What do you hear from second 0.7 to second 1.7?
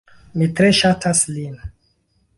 ŝatas lin...